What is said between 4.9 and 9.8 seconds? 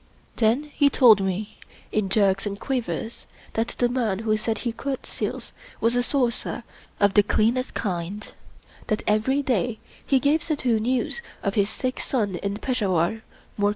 seals was a sorcerer of the cleanest kind; that every day